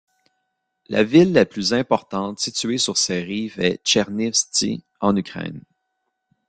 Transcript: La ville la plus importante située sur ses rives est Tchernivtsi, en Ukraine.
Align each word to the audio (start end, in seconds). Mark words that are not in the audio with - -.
La 0.89 1.03
ville 1.03 1.31
la 1.31 1.45
plus 1.45 1.73
importante 1.75 2.39
située 2.39 2.79
sur 2.79 2.97
ses 2.97 3.21
rives 3.21 3.59
est 3.59 3.85
Tchernivtsi, 3.85 4.83
en 4.99 5.15
Ukraine. 5.15 5.61